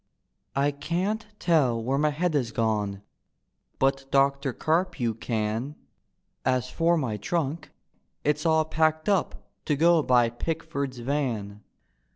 "I 0.55 0.71
can't 0.71 1.27
tell 1.37 1.79
where 1.79 1.95
ray 1.99 2.09
head 2.09 2.33
is 2.33 2.51
gone, 2.51 3.03
But 3.77 4.07
Doctor 4.09 4.51
Carpue 4.51 5.13
can; 5.19 5.75
As 6.43 6.71
for 6.71 6.97
my 6.97 7.17
trunk, 7.17 7.69
it's 8.23 8.43
all 8.43 8.65
packed 8.65 9.07
up 9.07 9.47
To 9.65 9.75
go 9.75 10.01
by 10.01 10.31
Pickford's 10.31 10.97
van. 10.97 11.61